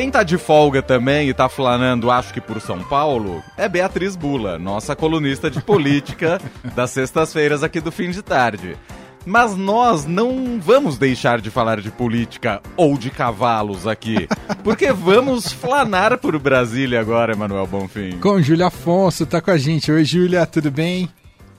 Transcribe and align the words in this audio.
quem 0.00 0.10
tá 0.10 0.22
de 0.22 0.38
folga 0.38 0.80
também 0.80 1.28
e 1.28 1.34
tá 1.34 1.46
flanando, 1.46 2.10
acho 2.10 2.32
que 2.32 2.40
por 2.40 2.58
São 2.58 2.82
Paulo, 2.82 3.44
é 3.54 3.68
Beatriz 3.68 4.16
Bula, 4.16 4.58
nossa 4.58 4.96
colunista 4.96 5.50
de 5.50 5.60
política 5.60 6.40
das 6.74 6.92
sextas-feiras 6.92 7.62
aqui 7.62 7.82
do 7.82 7.92
fim 7.92 8.10
de 8.10 8.22
tarde. 8.22 8.78
Mas 9.26 9.54
nós 9.54 10.06
não 10.06 10.58
vamos 10.58 10.96
deixar 10.96 11.38
de 11.38 11.50
falar 11.50 11.82
de 11.82 11.90
política 11.90 12.62
ou 12.78 12.96
de 12.96 13.10
cavalos 13.10 13.86
aqui, 13.86 14.26
porque 14.64 14.90
vamos 14.90 15.52
flanar 15.52 16.16
por 16.16 16.38
Brasília 16.38 16.98
agora, 16.98 17.34
Emanuel 17.34 17.66
Bonfim. 17.66 18.18
Com 18.20 18.40
Júlia 18.40 18.68
Afonso, 18.68 19.26
tá 19.26 19.42
com 19.42 19.50
a 19.50 19.58
gente. 19.58 19.92
Oi, 19.92 20.02
Júlia, 20.02 20.46
tudo 20.46 20.70
bem? 20.70 21.10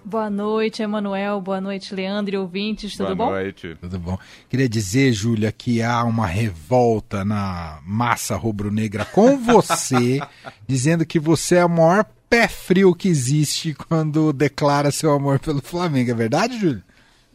Boa 0.03 0.29
noite, 0.29 0.81
Emanuel. 0.81 1.39
Boa 1.39 1.61
noite, 1.61 1.93
Leandro 1.93 2.35
e 2.35 2.37
ouvintes. 2.37 2.97
Tudo 2.97 3.15
Boa 3.15 3.29
bom? 3.29 3.35
noite. 3.35 3.77
Tudo 3.79 3.99
bom. 3.99 4.17
Queria 4.49 4.67
dizer, 4.67 5.13
Júlia, 5.13 5.51
que 5.51 5.81
há 5.81 6.03
uma 6.03 6.25
revolta 6.25 7.23
na 7.23 7.79
massa 7.85 8.35
rubro-negra 8.35 9.05
com 9.05 9.37
você, 9.43 10.19
dizendo 10.67 11.05
que 11.05 11.19
você 11.19 11.55
é 11.57 11.65
o 11.65 11.69
maior 11.69 12.05
pé 12.29 12.47
frio 12.47 12.95
que 12.95 13.07
existe 13.09 13.73
quando 13.73 14.33
declara 14.33 14.91
seu 14.91 15.11
amor 15.11 15.39
pelo 15.39 15.61
Flamengo. 15.61 16.11
É 16.11 16.15
verdade, 16.15 16.59
Júlia? 16.59 16.83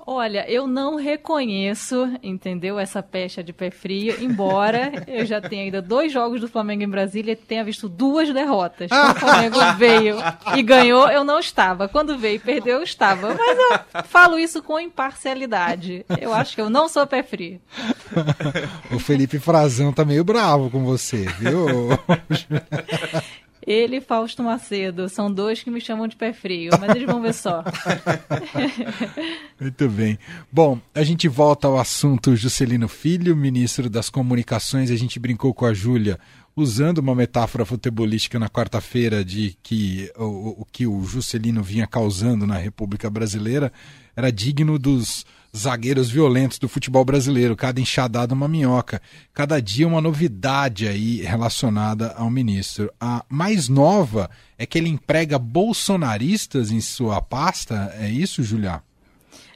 Olha, 0.09 0.49
eu 0.49 0.69
não 0.69 0.95
reconheço, 0.95 2.09
entendeu, 2.23 2.79
essa 2.79 3.03
pecha 3.03 3.43
de 3.43 3.53
pé 3.53 3.73
frio, 3.73 4.15
embora 4.23 4.93
eu 5.09 5.27
já 5.27 5.41
tenha 5.41 5.67
ido 5.67 5.79
a 5.79 5.81
dois 5.81 6.13
jogos 6.13 6.41
do 6.41 6.47
Flamengo 6.47 6.85
em 6.85 6.89
Brasília 6.89 7.33
e 7.33 7.37
tenha 7.37 7.65
visto 7.65 7.89
duas 7.89 8.33
derrotas. 8.33 8.89
Quando 8.89 9.17
o 9.17 9.19
Flamengo 9.19 9.59
veio 9.77 10.17
e 10.55 10.63
ganhou, 10.63 11.11
eu 11.11 11.25
não 11.25 11.41
estava. 11.41 11.89
Quando 11.89 12.17
veio 12.17 12.37
e 12.37 12.39
perdeu, 12.39 12.77
eu 12.77 12.85
estava. 12.85 13.35
Mas 13.35 13.59
eu 13.59 14.03
falo 14.05 14.39
isso 14.39 14.63
com 14.63 14.79
imparcialidade. 14.79 16.07
Eu 16.21 16.33
acho 16.33 16.55
que 16.55 16.61
eu 16.61 16.71
não 16.71 16.89
sou 16.89 17.05
pé 17.07 17.25
frio. 17.25 17.61
O 18.93 18.99
Felipe 18.99 19.39
Frazão 19.39 19.93
tá 19.93 20.05
meio 20.05 20.25
bravo 20.25 20.71
com 20.71 20.85
você, 20.85 21.27
viu? 21.39 21.89
Ele 23.67 23.97
e 23.97 24.01
Fausto 24.01 24.43
Macedo 24.43 25.09
são 25.09 25.33
dois 25.33 25.63
que 25.63 25.71
me 25.71 25.81
chamam 25.81 26.07
de 26.07 26.15
pé 26.15 26.33
frio, 26.33 26.71
mas 26.79 26.95
eles 26.95 27.07
vão 27.07 27.21
ver 27.21 27.35
só. 27.35 27.65
Muito 29.61 29.89
bem. 29.89 30.19
Bom, 30.53 30.79
a 30.95 31.03
gente 31.03 31.27
volta 31.27 31.67
ao 31.67 31.77
assunto 31.77 32.37
Juscelino 32.37 32.87
Filho, 32.87 33.37
ministro 33.37 33.91
das 33.91 34.09
Comunicações. 34.09 34.91
A 34.91 34.97
gente 34.97 35.19
brincou 35.19 35.53
com 35.53 35.67
a 35.67 35.75
Júlia 35.75 36.19
usando 36.55 36.99
uma 36.99 37.15
metáfora 37.15 37.67
futebolística 37.67 38.39
na 38.39 38.49
quarta-feira 38.49 39.25
de 39.25 39.57
que 39.63 40.11
o, 40.17 40.63
o 40.63 40.67
que 40.71 40.87
o 40.87 41.03
Juscelino 41.03 41.63
vinha 41.63 41.87
causando 41.87 42.47
na 42.47 42.57
República 42.57 43.11
Brasileira 43.11 43.73
era 44.17 44.33
digno 44.33 44.79
dos 44.79 45.27
zagueiros 45.57 46.11
violentos 46.11 46.59
do 46.59 46.69
futebol 46.69 47.05
brasileiro, 47.05 47.57
cada 47.57 47.81
enxadada 47.81 48.35
uma 48.35 48.49
minhoca, 48.49 49.01
cada 49.33 49.61
dia 49.61 49.87
uma 49.87 50.01
novidade 50.01 50.87
aí 50.87 51.23
relacionada 51.23 52.13
ao 52.13 52.31
ministro. 52.31 52.91
A 53.01 53.25
mais 53.29 53.69
nova 53.69 54.31
é 54.59 54.67
que 54.67 54.79
ele 54.79 54.89
emprega 54.89 55.39
bolsonaristas 55.39 56.71
em 56.71 56.81
sua 56.81 57.21
pasta, 57.23 57.95
é 57.99 58.11
isso, 58.11 58.43
Julia? 58.43 58.83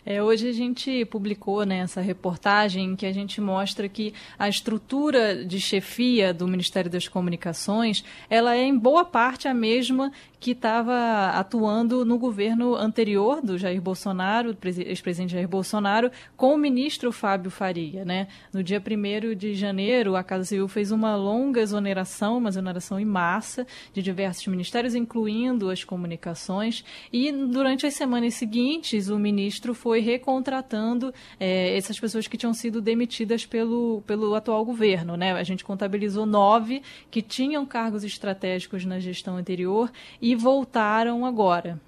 É, 0.05 0.23
hoje 0.23 0.49
a 0.49 0.53
gente 0.53 1.05
publicou 1.07 1.65
né, 1.65 1.79
essa 1.79 2.01
reportagem 2.01 2.93
em 2.93 2.97
que 2.97 3.07
a 3.07 3.13
gente 3.13 3.41
mostra 3.41 3.89
que 3.89 4.15
a 4.39 4.49
estrutura 4.49 5.45
de 5.45 5.61
chefia 5.61 6.33
do 6.33 6.49
Ministério 6.49 6.91
das 6.91 7.07
Comunicações 7.07 8.05
ela 8.29 8.57
é 8.57 8.65
em 8.65 8.77
boa 8.77 9.05
parte 9.05 9.47
a 9.47 9.55
mesma 9.55 10.11
que 10.39 10.53
estava 10.53 11.29
atuando 11.35 12.03
no 12.03 12.19
governo 12.19 12.75
anterior 12.75 13.43
do 13.43 13.59
Jair 13.59 13.81
Bolsonaro, 13.81 14.57
ex-presidente 14.65 15.33
Jair 15.33 15.47
Bolsonaro, 15.47 16.11
com 16.35 16.55
o 16.55 16.59
ministro 16.59 17.13
Fábio 17.13 17.51
Faria. 17.51 18.07
Né? 18.07 18.27
No 18.51 18.63
dia 18.63 18.81
1 18.83 19.35
de 19.35 19.55
janeiro, 19.55 20.17
a 20.17 20.25
Casa 20.25 20.47
Civil 20.47 20.67
fez 20.67 20.91
uma 20.91 21.15
longa 21.15 21.61
exoneração, 21.61 22.39
uma 22.39 22.49
exoneração 22.49 22.99
em 22.99 23.05
massa 23.05 23.67
de 23.93 24.01
diversos 24.01 24.47
ministérios, 24.47 24.95
incluindo 24.95 25.69
as 25.69 25.85
comunicações, 25.85 26.83
e 27.13 27.31
durante 27.31 27.87
as 27.87 27.93
semanas 27.93 28.33
seguintes 28.35 29.11
o 29.11 29.19
ministro 29.19 29.75
foi 29.75 29.90
recontratando 29.99 31.13
é, 31.41 31.77
essas 31.77 31.99
pessoas 31.99 32.29
que 32.29 32.37
tinham 32.37 32.55
sido 32.55 32.81
demitidas 32.81 33.45
pelo, 33.45 34.05
pelo 34.07 34.37
atual 34.37 34.65
governo. 34.65 35.17
Né? 35.17 35.33
A 35.33 35.43
gente 35.43 35.65
contabilizou 35.65 36.25
nove 36.25 36.83
que 37.11 37.21
tinham 37.21 37.67
cargos 37.67 38.05
estratégicos 38.05 38.85
na 38.85 39.01
gestão 39.01 39.37
anterior 39.37 39.91
e 40.23 40.37
voltaram 40.37 41.27
agora. 41.27 41.81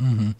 Uhum. 0.00 0.34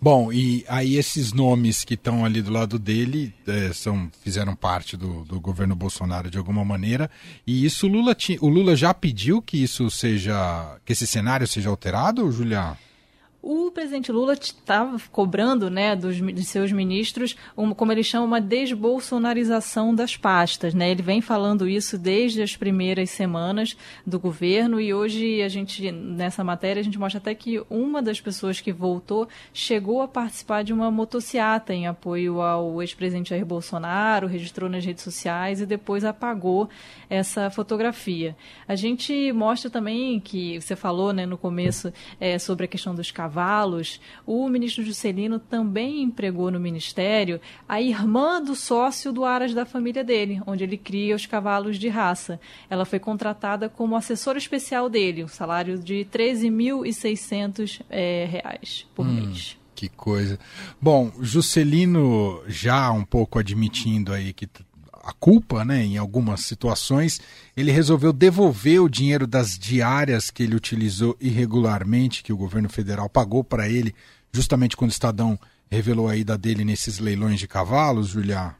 Bom, 0.00 0.32
e 0.32 0.64
aí 0.68 0.96
esses 0.96 1.32
nomes 1.32 1.84
que 1.84 1.94
estão 1.94 2.24
ali 2.24 2.40
do 2.40 2.50
lado 2.50 2.78
dele 2.78 3.34
é, 3.46 3.72
são, 3.72 4.10
fizeram 4.22 4.54
parte 4.54 4.96
do, 4.96 5.24
do, 5.24 5.40
governo 5.40 5.74
Bolsonaro 5.74 6.30
de 6.30 6.38
alguma 6.38 6.64
maneira. 6.64 7.10
E 7.46 7.64
isso 7.64 7.88
Lula, 7.88 8.16
o 8.40 8.48
Lula 8.48 8.76
já 8.76 8.94
pediu 8.94 9.42
que 9.42 9.62
isso 9.62 9.90
seja. 9.90 10.78
que 10.84 10.92
esse 10.92 11.06
cenário 11.06 11.46
seja 11.46 11.68
alterado, 11.68 12.30
Julián? 12.30 12.76
O 13.42 13.70
presidente 13.70 14.12
Lula 14.12 14.34
estava 14.34 15.00
cobrando 15.10 15.70
né, 15.70 15.96
dos, 15.96 16.16
de 16.16 16.44
seus 16.44 16.70
ministros, 16.72 17.34
um, 17.56 17.72
como 17.72 17.90
ele 17.90 18.02
chama, 18.02 18.26
uma 18.26 18.40
desbolsonarização 18.40 19.94
das 19.94 20.14
pastas. 20.14 20.74
Né? 20.74 20.90
Ele 20.90 21.00
vem 21.00 21.22
falando 21.22 21.66
isso 21.66 21.96
desde 21.96 22.42
as 22.42 22.54
primeiras 22.54 23.08
semanas 23.08 23.74
do 24.06 24.20
governo 24.20 24.78
e 24.78 24.92
hoje 24.92 25.40
a 25.40 25.48
gente, 25.48 25.90
nessa 25.90 26.44
matéria, 26.44 26.80
a 26.80 26.84
gente 26.84 26.98
mostra 26.98 27.16
até 27.18 27.34
que 27.34 27.62
uma 27.70 28.02
das 28.02 28.20
pessoas 28.20 28.60
que 28.60 28.72
voltou 28.72 29.26
chegou 29.54 30.02
a 30.02 30.08
participar 30.08 30.62
de 30.62 30.74
uma 30.74 30.90
motociata 30.90 31.72
em 31.72 31.86
apoio 31.86 32.42
ao 32.42 32.82
ex-presidente 32.82 33.30
Jair 33.30 33.46
Bolsonaro, 33.46 34.26
registrou 34.26 34.68
nas 34.68 34.84
redes 34.84 35.02
sociais 35.02 35.62
e 35.62 35.66
depois 35.66 36.04
apagou 36.04 36.68
essa 37.08 37.48
fotografia. 37.48 38.36
A 38.68 38.74
gente 38.74 39.32
mostra 39.32 39.70
também 39.70 40.20
que 40.20 40.60
você 40.60 40.76
falou 40.76 41.10
né, 41.14 41.24
no 41.24 41.38
começo 41.38 41.90
é, 42.20 42.38
sobre 42.38 42.66
a 42.66 42.68
questão 42.68 42.94
dos 42.94 43.10
cavalos 43.10 43.29
cavalos, 43.30 44.00
o 44.26 44.48
ministro 44.48 44.84
Juscelino 44.84 45.38
também 45.38 46.02
empregou 46.02 46.50
no 46.50 46.58
ministério 46.58 47.40
a 47.68 47.80
irmã 47.80 48.42
do 48.42 48.56
sócio 48.56 49.12
do 49.12 49.24
Aras 49.24 49.54
da 49.54 49.64
família 49.64 50.02
dele, 50.02 50.42
onde 50.46 50.64
ele 50.64 50.76
cria 50.76 51.14
os 51.14 51.26
cavalos 51.26 51.78
de 51.78 51.88
raça. 51.88 52.40
Ela 52.68 52.84
foi 52.84 52.98
contratada 52.98 53.68
como 53.68 53.94
assessora 53.94 54.36
especial 54.36 54.90
dele, 54.90 55.22
um 55.22 55.28
salário 55.28 55.78
de 55.78 56.06
13.600 56.12 57.80
é, 57.88 58.26
reais 58.28 58.86
por 58.94 59.06
hum. 59.06 59.12
mês. 59.12 59.56
Que 59.76 59.88
coisa. 59.88 60.38
Bom, 60.78 61.10
Juscelino 61.20 62.42
já 62.46 62.90
um 62.90 63.04
pouco 63.04 63.38
admitindo 63.38 64.12
aí 64.12 64.32
que 64.32 64.46
a 65.02 65.12
culpa, 65.12 65.64
né, 65.64 65.82
em 65.84 65.96
algumas 65.96 66.40
situações, 66.40 67.20
ele 67.56 67.72
resolveu 67.72 68.12
devolver 68.12 68.80
o 68.80 68.88
dinheiro 68.88 69.26
das 69.26 69.58
diárias 69.58 70.30
que 70.30 70.42
ele 70.42 70.54
utilizou 70.54 71.16
irregularmente, 71.20 72.22
que 72.22 72.32
o 72.32 72.36
governo 72.36 72.68
federal 72.68 73.08
pagou 73.08 73.42
para 73.42 73.68
ele, 73.68 73.94
justamente 74.32 74.76
quando 74.76 74.90
o 74.90 74.92
Estadão 74.92 75.38
revelou 75.70 76.08
a 76.08 76.16
ida 76.16 76.36
dele 76.36 76.64
nesses 76.64 76.98
leilões 76.98 77.38
de 77.38 77.48
cavalos, 77.48 78.08
Julia. 78.08 78.59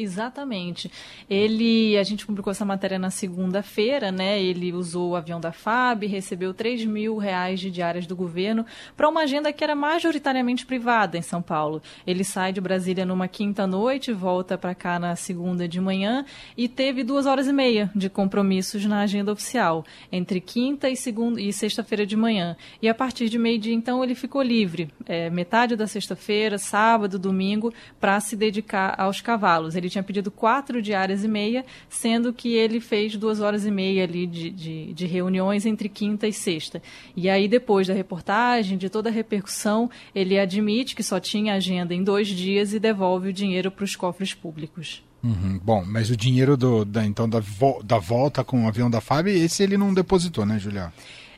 Exatamente. 0.00 0.90
Ele, 1.28 1.96
a 1.98 2.02
gente 2.02 2.24
publicou 2.24 2.50
essa 2.50 2.64
matéria 2.64 2.98
na 2.98 3.10
segunda-feira, 3.10 4.10
né? 4.10 4.40
Ele 4.40 4.72
usou 4.72 5.10
o 5.10 5.16
avião 5.16 5.40
da 5.40 5.52
FAB, 5.52 6.06
recebeu 6.06 6.54
3 6.54 6.84
mil 6.86 7.18
reais 7.18 7.60
de 7.60 7.70
diárias 7.70 8.06
do 8.06 8.16
governo 8.16 8.64
para 8.96 9.08
uma 9.08 9.22
agenda 9.22 9.52
que 9.52 9.62
era 9.62 9.74
majoritariamente 9.74 10.64
privada 10.64 11.18
em 11.18 11.22
São 11.22 11.42
Paulo. 11.42 11.82
Ele 12.06 12.24
sai 12.24 12.52
de 12.52 12.60
Brasília 12.60 13.04
numa 13.04 13.28
quinta-noite, 13.28 14.12
volta 14.12 14.56
para 14.56 14.74
cá 14.74 14.98
na 14.98 15.14
segunda 15.16 15.68
de 15.68 15.80
manhã 15.80 16.24
e 16.56 16.68
teve 16.68 17.04
duas 17.04 17.26
horas 17.26 17.46
e 17.46 17.52
meia 17.52 17.90
de 17.94 18.08
compromissos 18.08 18.84
na 18.86 19.02
agenda 19.02 19.32
oficial, 19.32 19.84
entre 20.10 20.40
quinta 20.40 20.88
e 20.88 20.96
segunda 20.96 21.40
e 21.40 21.52
sexta-feira 21.52 22.06
de 22.06 22.16
manhã. 22.16 22.56
E 22.80 22.88
a 22.88 22.94
partir 22.94 23.28
de 23.28 23.38
meio-dia, 23.38 23.74
então, 23.74 24.02
ele 24.02 24.14
ficou 24.14 24.42
livre, 24.42 24.90
é, 25.06 25.28
metade 25.28 25.76
da 25.76 25.86
sexta-feira, 25.86 26.56
sábado, 26.56 27.18
domingo, 27.18 27.72
para 28.00 28.18
se 28.20 28.34
dedicar 28.34 28.94
aos 28.98 29.20
cavalos. 29.20 29.76
Ele 29.76 29.88
tinha 29.90 30.02
pedido 30.02 30.30
quatro 30.30 30.80
diárias 30.80 31.24
e 31.24 31.28
meia, 31.28 31.64
sendo 31.88 32.32
que 32.32 32.54
ele 32.54 32.80
fez 32.80 33.16
duas 33.16 33.40
horas 33.40 33.66
e 33.66 33.70
meia 33.70 34.04
ali 34.04 34.26
de, 34.26 34.50
de, 34.50 34.94
de 34.94 35.06
reuniões 35.06 35.66
entre 35.66 35.88
quinta 35.88 36.26
e 36.26 36.32
sexta. 36.32 36.82
E 37.16 37.28
aí, 37.28 37.48
depois 37.48 37.86
da 37.86 37.94
reportagem, 37.94 38.78
de 38.78 38.88
toda 38.88 39.08
a 39.08 39.12
repercussão, 39.12 39.90
ele 40.14 40.38
admite 40.38 40.96
que 40.96 41.02
só 41.02 41.20
tinha 41.20 41.54
agenda 41.54 41.94
em 41.94 42.02
dois 42.02 42.28
dias 42.28 42.72
e 42.72 42.78
devolve 42.78 43.28
o 43.28 43.32
dinheiro 43.32 43.70
para 43.70 43.84
os 43.84 43.96
cofres 43.96 44.32
públicos. 44.32 45.02
Uhum. 45.22 45.60
Bom, 45.62 45.84
mas 45.86 46.10
o 46.10 46.16
dinheiro 46.16 46.56
do, 46.56 46.84
da, 46.84 47.04
então 47.04 47.28
da, 47.28 47.40
vo, 47.40 47.82
da 47.82 47.98
volta 47.98 48.42
com 48.42 48.64
o 48.64 48.68
avião 48.68 48.90
da 48.90 49.00
FAB, 49.00 49.28
esse 49.28 49.62
ele 49.62 49.76
não 49.76 49.92
depositou, 49.92 50.46
né, 50.46 50.58
Julião? 50.58 50.90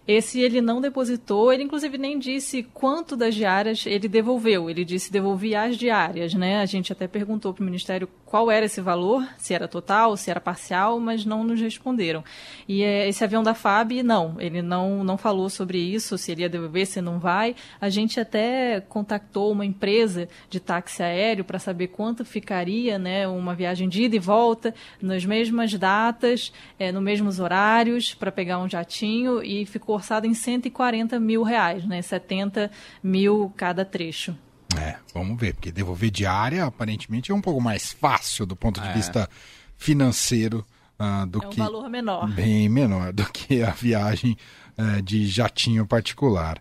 Esse 0.06 0.40
ele 0.40 0.60
não 0.60 0.80
depositou, 0.80 1.52
ele 1.52 1.62
inclusive 1.62 1.96
nem 1.96 2.18
disse 2.18 2.62
quanto 2.74 3.16
das 3.16 3.34
diárias 3.34 3.86
ele 3.86 4.08
devolveu. 4.08 4.68
Ele 4.68 4.84
disse 4.84 5.12
devolvi 5.12 5.54
as 5.54 5.76
diárias, 5.76 6.34
né? 6.34 6.60
A 6.60 6.66
gente 6.66 6.92
até 6.92 7.06
perguntou 7.06 7.54
para 7.54 7.62
o 7.62 7.64
Ministério 7.64 8.08
qual 8.32 8.50
era 8.50 8.64
esse 8.64 8.80
valor, 8.80 9.28
se 9.36 9.52
era 9.52 9.68
total, 9.68 10.16
se 10.16 10.30
era 10.30 10.40
parcial, 10.40 10.98
mas 10.98 11.24
não 11.24 11.44
nos 11.44 11.60
responderam. 11.60 12.24
E 12.66 12.82
é, 12.82 13.06
esse 13.06 13.22
avião 13.22 13.42
da 13.42 13.52
FAB, 13.52 14.02
não, 14.02 14.40
ele 14.40 14.62
não, 14.62 15.04
não 15.04 15.18
falou 15.18 15.50
sobre 15.50 15.78
isso, 15.78 16.16
se 16.16 16.32
ele 16.32 16.40
ia 16.40 16.48
devolver, 16.48 16.86
se 16.86 17.02
não 17.02 17.18
vai. 17.18 17.54
A 17.78 17.90
gente 17.90 18.18
até 18.18 18.80
contactou 18.80 19.52
uma 19.52 19.66
empresa 19.66 20.30
de 20.48 20.58
táxi 20.58 21.02
aéreo 21.02 21.44
para 21.44 21.58
saber 21.58 21.88
quanto 21.88 22.24
ficaria, 22.24 22.98
né, 22.98 23.28
uma 23.28 23.54
viagem 23.54 23.86
de 23.86 24.04
ida 24.04 24.16
e 24.16 24.18
volta, 24.18 24.74
nas 25.00 25.26
mesmas 25.26 25.74
datas, 25.74 26.54
é, 26.78 26.90
nos 26.90 27.02
mesmos 27.02 27.38
horários, 27.38 28.14
para 28.14 28.32
pegar 28.32 28.58
um 28.58 28.68
jatinho, 28.68 29.42
e 29.42 29.66
ficou 29.66 29.91
orçado 29.92 30.26
em 30.26 30.34
140 30.34 31.18
mil 31.20 31.42
reais, 31.42 31.86
né? 31.86 32.00
70 32.02 32.70
mil 33.02 33.52
cada 33.56 33.84
trecho. 33.84 34.36
É, 34.76 34.96
vamos 35.12 35.38
ver, 35.38 35.54
porque 35.54 35.70
devolver 35.70 36.10
diária 36.10 36.64
aparentemente 36.64 37.30
é 37.30 37.34
um 37.34 37.40
pouco 37.40 37.60
mais 37.60 37.92
fácil 37.92 38.46
do 38.46 38.56
ponto 38.56 38.80
de 38.80 38.88
é. 38.88 38.92
vista 38.92 39.28
financeiro 39.76 40.64
uh, 40.98 41.26
do 41.26 41.42
é 41.42 41.46
um 41.46 41.50
que. 41.50 41.58
valor 41.58 41.88
menor. 41.90 42.30
Bem 42.32 42.68
menor 42.68 43.12
do 43.12 43.24
que 43.30 43.62
a 43.62 43.70
viagem 43.70 44.36
uh, 44.78 45.02
de 45.02 45.26
jatinho 45.26 45.86
particular. 45.86 46.58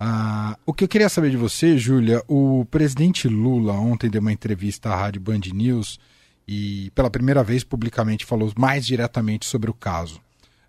Uh, 0.00 0.56
o 0.66 0.72
que 0.72 0.84
eu 0.84 0.88
queria 0.88 1.08
saber 1.08 1.30
de 1.30 1.36
você, 1.36 1.78
Júlia, 1.78 2.22
o 2.28 2.66
presidente 2.70 3.28
Lula 3.28 3.72
ontem 3.74 4.10
deu 4.10 4.20
uma 4.20 4.32
entrevista 4.32 4.90
à 4.90 4.96
Rádio 4.96 5.20
Band 5.20 5.40
News 5.52 5.98
e 6.46 6.90
pela 6.94 7.08
primeira 7.08 7.42
vez 7.42 7.64
publicamente 7.64 8.24
falou 8.24 8.52
mais 8.56 8.84
diretamente 8.84 9.46
sobre 9.46 9.70
o 9.70 9.74
caso. 9.74 10.20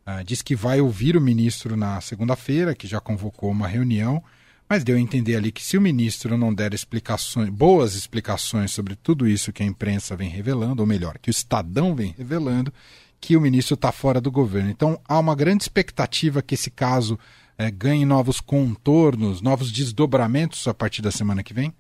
Uh, 0.08 0.24
diz 0.24 0.44
que 0.44 0.56
vai 0.56 0.80
ouvir 0.80 1.18
o 1.18 1.22
ministro 1.22 1.76
na 1.76 2.00
segunda-feira, 2.00 2.76
que 2.76 2.86
já 2.86 3.00
convocou 3.00 3.50
uma 3.50 3.68
reunião, 3.68 4.24
mas 4.70 4.84
deu 4.84 4.98
a 4.98 5.00
entender 5.00 5.36
ali 5.36 5.52
que 5.52 5.64
se 5.64 5.78
o 5.78 5.82
ministro 5.82 6.38
não 6.38 6.54
der 6.54 6.76
explicações, 6.76 7.50
boas 7.50 7.96
explicações 7.96 8.72
sobre 8.72 8.96
tudo 8.96 9.28
isso 9.28 9.52
que 9.52 9.64
a 9.64 9.66
imprensa 9.66 10.16
vem 10.16 10.30
revelando, 10.30 10.84
ou 10.84 10.88
melhor, 10.88 11.18
que 11.18 11.30
o 11.30 11.32
Estadão 11.32 11.96
vem 11.96 12.14
revelando, 12.16 12.72
que 13.20 13.36
o 13.36 13.42
ministro 13.42 13.74
está 13.74 13.92
fora 13.92 14.22
do 14.22 14.30
governo. 14.30 14.70
Então 14.70 15.00
há 15.08 15.18
uma 15.18 15.36
grande 15.36 15.64
expectativa 15.64 16.42
que 16.42 16.54
esse 16.54 16.70
caso 16.70 17.18
é, 17.58 17.72
ganhe 17.72 18.06
novos 18.06 18.40
contornos, 18.40 19.42
novos 19.42 19.72
desdobramentos 19.72 20.68
a 20.68 20.74
partir 20.74 21.02
da 21.02 21.12
semana 21.12 21.42
que 21.42 21.54
vem? 21.54 21.74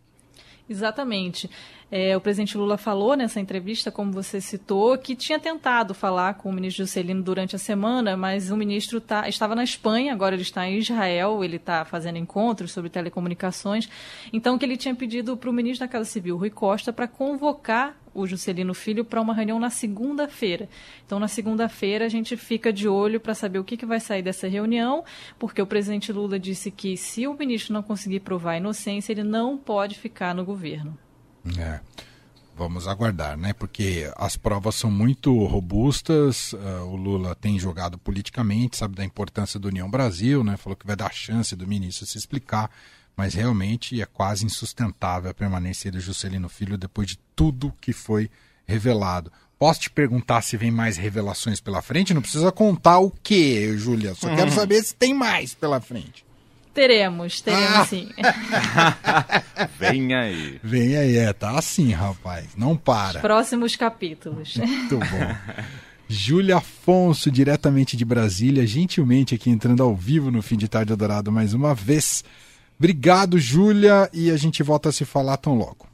Exatamente. 0.68 1.50
É, 1.92 2.18
o 2.18 2.20
presidente 2.22 2.58
Lula 2.58 2.78
falou 2.78 3.16
nessa 3.16 3.40
entrevista, 3.40 3.92
como 3.92 4.12
você 4.12 4.42
citou, 4.42 4.98
que 4.98 5.16
tinha 5.16 5.40
tentado 5.40 5.94
falar 5.94 6.34
com 6.34 6.50
o 6.50 6.54
ministro 6.54 6.84
Juscelino 6.84 7.22
durante 7.22 7.56
a 7.56 7.60
semana, 7.60 8.18
mas 8.18 8.50
o 8.50 8.58
ministro 8.58 9.00
tá, 9.00 9.30
estava 9.30 9.54
na 9.54 9.64
Espanha, 9.64 10.12
agora 10.12 10.34
ele 10.34 10.42
está 10.42 10.68
em 10.68 10.80
Israel, 10.80 11.44
ele 11.44 11.58
está 11.58 11.86
fazendo 11.86 12.18
encontros 12.18 12.72
sobre 12.72 12.90
telecomunicações. 12.90 13.88
Então, 14.34 14.58
que 14.58 14.66
ele 14.66 14.76
tinha 14.76 14.96
pedido 14.96 15.38
para 15.38 15.50
o 15.50 15.54
ministro 15.54 15.86
da 15.86 15.92
Casa 15.92 16.06
Civil, 16.10 16.38
Rui 16.38 16.50
Costa, 16.50 16.92
para 16.92 17.08
convocar 17.08 17.96
o 18.16 18.26
Juscelino 18.26 18.74
Filho 18.74 19.04
para 19.04 19.22
uma 19.22 19.34
reunião 19.34 19.60
na 19.60 19.70
segunda-feira. 19.70 20.70
Então, 21.06 21.20
na 21.20 21.28
segunda-feira, 21.28 22.06
a 22.06 22.10
gente 22.10 22.38
fica 22.38 22.72
de 22.72 22.88
olho 22.88 23.20
para 23.20 23.36
saber 23.36 23.60
o 23.60 23.64
que, 23.64 23.76
que 23.76 23.86
vai 23.86 24.00
sair 24.00 24.24
dessa 24.24 24.48
reunião, 24.48 25.04
porque 25.38 25.62
o 25.62 25.68
presidente 25.68 26.12
Lula 26.14 26.40
disse 26.40 26.72
que 26.72 26.96
se 26.96 27.28
o 27.28 27.34
ministro 27.34 27.74
não 27.74 27.84
conseguir 27.84 28.22
provar 28.22 28.52
a 28.52 28.58
inocência, 28.58 29.12
ele 29.12 29.24
não 29.24 29.58
pode 29.58 30.00
ficar 30.00 30.34
no 30.34 30.46
governo. 30.46 30.98
É. 31.60 31.82
Vamos 32.58 32.88
aguardar, 32.88 33.36
né? 33.36 33.52
Porque 33.52 34.10
as 34.16 34.38
provas 34.38 34.76
são 34.76 34.90
muito 34.90 35.44
robustas. 35.44 36.54
Uh, 36.54 36.86
o 36.86 36.96
Lula 36.96 37.36
tem 37.36 37.60
jogado 37.60 37.98
politicamente, 37.98 38.78
sabe 38.78 38.96
da 38.96 39.04
importância 39.04 39.60
da 39.60 39.68
União 39.68 39.92
Brasil, 39.92 40.42
né? 40.42 40.56
Falou 40.56 40.78
que 40.78 40.88
vai 40.88 40.96
dar 40.96 41.14
chance 41.14 41.54
do 41.54 41.68
ministro 41.68 42.06
se 42.06 42.18
explicar 42.18 42.72
mas 43.16 43.34
realmente 43.34 44.02
é 44.02 44.06
quase 44.06 44.46
insustentável 44.46 45.32
a 45.32 45.34
permanência 45.34 45.92
do 45.92 46.00
Juscelino 46.00 46.50
Filho 46.50 46.78
depois 46.78 47.08
de 47.08 47.20
tudo 47.36 47.74
que 47.80 47.94
foi 47.94 48.30
revelado. 48.66 49.32
Posso 49.58 49.82
te 49.82 49.90
perguntar 49.90 50.42
se 50.42 50.58
vem 50.58 50.70
mais 50.70 50.98
revelações 50.98 51.62
pela 51.62 51.82
frente? 51.82 52.14
Não 52.14 52.22
precisa 52.22 52.52
contar 52.52 53.00
o 53.00 53.10
que, 53.10 53.78
Júlia. 53.78 54.14
Só 54.14 54.28
hum. 54.28 54.36
quero 54.36 54.52
saber 54.52 54.84
se 54.84 54.94
tem 54.94 55.14
mais 55.14 55.54
pela 55.54 55.80
frente. 55.80 56.26
Teremos, 56.74 57.40
teremos 57.40 57.74
ah. 57.74 57.86
sim. 57.86 58.10
Vem 59.80 60.14
aí. 60.14 60.60
Vem 60.62 60.98
aí, 60.98 61.16
é, 61.16 61.32
tá 61.32 61.58
assim, 61.58 61.94
rapaz. 61.94 62.50
Não 62.58 62.76
para. 62.76 63.20
Os 63.20 63.22
próximos 63.22 63.78
capítulos. 63.78 64.58
Muito 64.58 64.98
bom. 64.98 65.64
Júlia 66.08 66.58
Afonso, 66.58 67.32
diretamente 67.32 67.96
de 67.96 68.04
Brasília, 68.04 68.68
gentilmente 68.68 69.34
aqui 69.34 69.50
entrando 69.50 69.82
ao 69.82 69.96
vivo 69.96 70.30
no 70.30 70.42
Fim 70.42 70.58
de 70.58 70.68
Tarde 70.68 70.92
Adorado 70.92 71.32
mais 71.32 71.54
uma 71.54 71.74
vez. 71.74 72.26
Obrigado, 72.78 73.40
Júlia, 73.40 74.10
e 74.14 74.30
a 74.30 74.38
gente 74.38 74.62
volta 74.62 74.90
a 74.90 74.92
se 74.92 75.06
falar 75.06 75.38
tão 75.38 75.56
logo. 75.56 75.88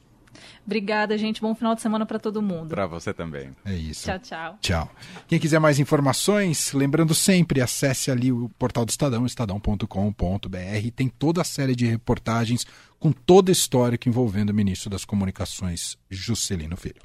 Obrigada, 0.64 1.18
gente. 1.18 1.40
Bom 1.40 1.54
final 1.54 1.74
de 1.74 1.82
semana 1.82 2.06
para 2.06 2.18
todo 2.18 2.40
mundo. 2.40 2.68
Para 2.68 2.86
você 2.86 3.12
também. 3.12 3.50
É 3.64 3.74
isso. 3.74 4.04
Tchau, 4.04 4.18
tchau. 4.20 4.58
Tchau. 4.60 4.90
Quem 5.26 5.38
quiser 5.38 5.58
mais 5.58 5.78
informações, 5.78 6.72
lembrando 6.72 7.14
sempre, 7.14 7.60
acesse 7.60 8.10
ali 8.10 8.30
o 8.30 8.48
portal 8.58 8.84
do 8.84 8.90
Estadão, 8.90 9.26
estadão.com.br. 9.26 10.90
Tem 10.94 11.08
toda 11.08 11.40
a 11.40 11.44
série 11.44 11.74
de 11.74 11.86
reportagens 11.86 12.64
com 12.98 13.10
toda 13.10 13.50
a 13.50 13.52
história 13.52 13.98
envolvendo 14.06 14.50
o 14.50 14.54
ministro 14.54 14.88
das 14.88 15.04
Comunicações, 15.04 15.98
Juscelino 16.08 16.76
Filho. 16.76 17.02